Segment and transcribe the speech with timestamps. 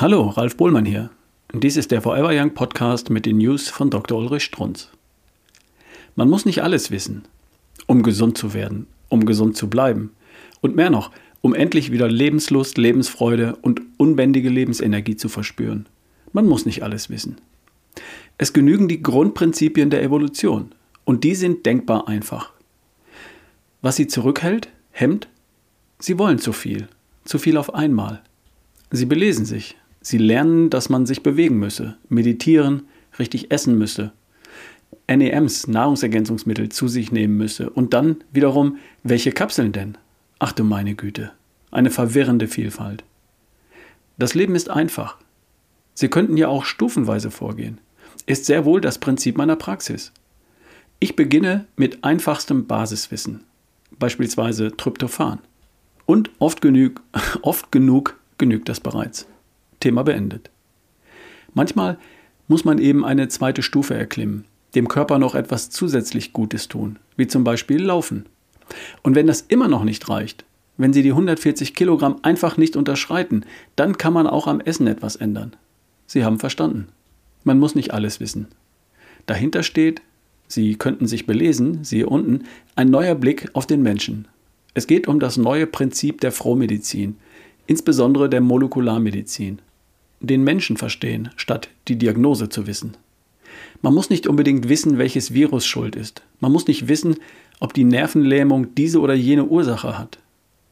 [0.00, 1.10] Hallo, Ralf Bohlmann hier.
[1.52, 4.16] Dies ist der Forever Young Podcast mit den News von Dr.
[4.16, 4.88] Ulrich Strunz.
[6.16, 7.24] Man muss nicht alles wissen,
[7.86, 10.12] um gesund zu werden, um gesund zu bleiben
[10.62, 11.10] und mehr noch,
[11.42, 15.86] um endlich wieder Lebenslust, Lebensfreude und unbändige Lebensenergie zu verspüren.
[16.32, 17.36] Man muss nicht alles wissen.
[18.38, 20.70] Es genügen die Grundprinzipien der Evolution
[21.04, 22.54] und die sind denkbar einfach.
[23.82, 25.28] Was sie zurückhält, hemmt,
[25.98, 26.88] sie wollen zu viel,
[27.26, 28.22] zu viel auf einmal.
[28.90, 32.84] Sie belesen sich, Sie lernen, dass man sich bewegen müsse, meditieren,
[33.18, 34.12] richtig essen müsse,
[35.08, 39.98] NEMs, Nahrungsergänzungsmittel, zu sich nehmen müsse und dann wiederum, welche Kapseln denn?
[40.38, 41.32] Ach du meine Güte,
[41.70, 43.04] eine verwirrende Vielfalt.
[44.18, 45.18] Das Leben ist einfach.
[45.94, 47.78] Sie könnten ja auch stufenweise vorgehen.
[48.26, 50.12] Ist sehr wohl das Prinzip meiner Praxis.
[50.98, 53.44] Ich beginne mit einfachstem Basiswissen,
[53.98, 55.40] beispielsweise Tryptophan.
[56.06, 57.02] Und oft genug,
[57.42, 59.26] oft genug genügt das bereits.
[59.80, 60.50] Thema beendet.
[61.54, 61.98] Manchmal
[62.48, 67.26] muss man eben eine zweite Stufe erklimmen, dem Körper noch etwas zusätzlich Gutes tun, wie
[67.26, 68.26] zum Beispiel Laufen.
[69.02, 70.44] Und wenn das immer noch nicht reicht,
[70.76, 73.44] wenn Sie die 140 Kilogramm einfach nicht unterschreiten,
[73.76, 75.54] dann kann man auch am Essen etwas ändern.
[76.06, 76.88] Sie haben verstanden.
[77.44, 78.48] Man muss nicht alles wissen.
[79.26, 80.02] Dahinter steht,
[80.48, 84.26] Sie könnten sich belesen, siehe unten, ein neuer Blick auf den Menschen.
[84.74, 87.16] Es geht um das neue Prinzip der Frohmedizin,
[87.66, 89.60] insbesondere der Molekularmedizin
[90.20, 92.96] den Menschen verstehen, statt die Diagnose zu wissen.
[93.82, 96.22] Man muss nicht unbedingt wissen, welches Virus schuld ist.
[96.40, 97.16] Man muss nicht wissen,
[97.58, 100.18] ob die Nervenlähmung diese oder jene Ursache hat.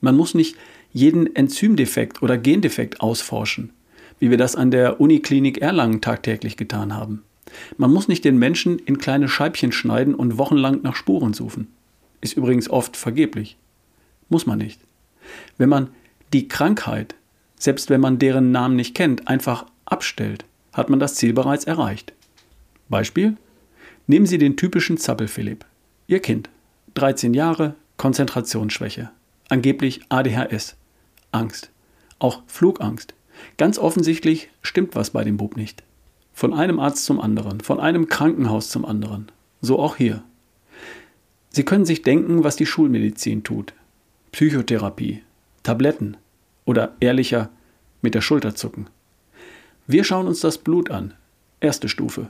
[0.00, 0.56] Man muss nicht
[0.92, 3.70] jeden Enzymdefekt oder Gendefekt ausforschen,
[4.18, 7.22] wie wir das an der Uniklinik Erlangen tagtäglich getan haben.
[7.76, 11.68] Man muss nicht den Menschen in kleine Scheibchen schneiden und wochenlang nach Spuren suchen.
[12.20, 13.56] Ist übrigens oft vergeblich.
[14.28, 14.80] Muss man nicht.
[15.56, 15.88] Wenn man
[16.32, 17.14] die Krankheit
[17.58, 22.12] selbst wenn man deren Namen nicht kennt, einfach abstellt, hat man das Ziel bereits erreicht.
[22.88, 23.36] Beispiel?
[24.06, 25.64] Nehmen Sie den typischen Zappel-Philipp.
[26.06, 26.48] Ihr Kind.
[26.94, 29.10] 13 Jahre, Konzentrationsschwäche.
[29.48, 30.76] Angeblich ADHS.
[31.32, 31.70] Angst.
[32.18, 33.14] Auch Flugangst.
[33.56, 35.82] Ganz offensichtlich stimmt was bei dem Bub nicht.
[36.32, 39.30] Von einem Arzt zum anderen, von einem Krankenhaus zum anderen.
[39.60, 40.22] So auch hier.
[41.50, 43.74] Sie können sich denken, was die Schulmedizin tut.
[44.32, 45.22] Psychotherapie,
[45.62, 46.16] Tabletten,
[46.68, 47.48] oder ehrlicher
[48.02, 48.88] mit der Schulter zucken.
[49.86, 51.14] Wir schauen uns das Blut an.
[51.60, 52.28] Erste Stufe.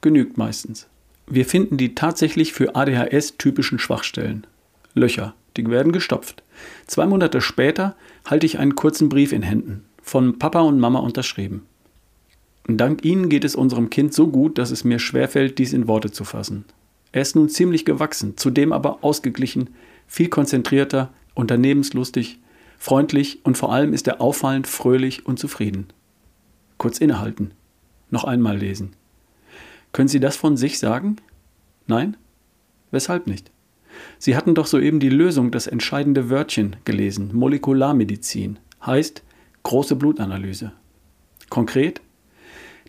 [0.00, 0.88] Genügt meistens.
[1.28, 4.44] Wir finden die tatsächlich für ADHS typischen Schwachstellen.
[4.94, 6.42] Löcher, die werden gestopft.
[6.88, 11.64] Zwei Monate später halte ich einen kurzen Brief in Händen, von Papa und Mama unterschrieben.
[12.66, 16.10] Dank ihnen geht es unserem Kind so gut, dass es mir schwerfällt, dies in Worte
[16.10, 16.64] zu fassen.
[17.12, 19.70] Er ist nun ziemlich gewachsen, zudem aber ausgeglichen,
[20.08, 22.40] viel konzentrierter, unternehmenslustig,
[22.78, 25.88] freundlich und vor allem ist er auffallend fröhlich und zufrieden.
[26.78, 27.52] Kurz innehalten.
[28.10, 28.92] Noch einmal lesen.
[29.92, 31.16] Können Sie das von sich sagen?
[31.86, 32.16] Nein?
[32.90, 33.50] Weshalb nicht?
[34.18, 37.30] Sie hatten doch soeben die Lösung, das entscheidende Wörtchen gelesen.
[37.32, 38.58] Molekularmedizin.
[38.84, 39.22] Heißt
[39.62, 40.72] große Blutanalyse.
[41.48, 42.00] Konkret?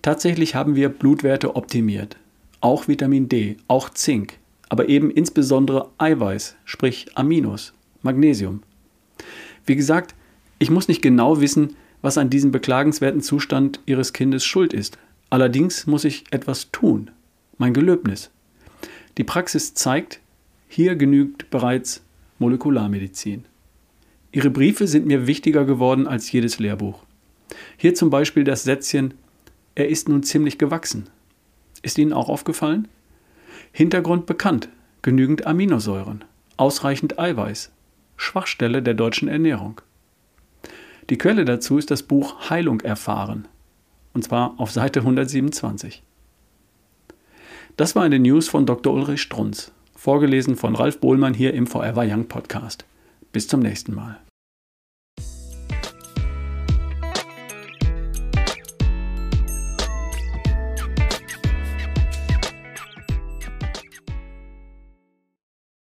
[0.02, 2.18] Tatsächlich haben wir Blutwerte optimiert.
[2.62, 4.40] Auch Vitamin D, auch Zink,
[4.70, 8.64] aber eben insbesondere Eiweiß, sprich Aminos, Magnesium.
[9.67, 10.16] Wie gesagt,
[10.59, 14.97] ich muss nicht genau wissen, was an diesem beklagenswerten Zustand Ihres Kindes schuld ist.
[15.29, 17.11] Allerdings muss ich etwas tun.
[17.57, 18.31] Mein Gelöbnis.
[19.17, 20.19] Die Praxis zeigt,
[20.67, 22.03] hier genügt bereits
[22.39, 23.45] Molekularmedizin.
[24.31, 27.03] Ihre Briefe sind mir wichtiger geworden als jedes Lehrbuch.
[27.78, 29.16] Hier zum Beispiel das Sätzchen,
[29.75, 31.09] er ist nun ziemlich gewachsen.
[31.81, 32.88] Ist Ihnen auch aufgefallen?
[33.72, 34.69] Hintergrund bekannt,
[35.01, 36.23] genügend Aminosäuren,
[36.57, 37.72] ausreichend Eiweiß,
[38.17, 39.81] Schwachstelle der deutschen Ernährung.
[41.09, 43.47] Die Quelle dazu ist das Buch Heilung erfahren,
[44.13, 46.03] und zwar auf Seite 127.
[47.78, 48.94] Das war eine News von Dr.
[48.94, 52.85] Ulrich Strunz, vorgelesen von Ralf Bohlmann hier im Forever Young Podcast.
[53.31, 54.20] Bis zum nächsten Mal.